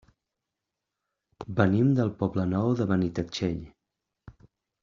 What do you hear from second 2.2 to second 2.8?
Poble Nou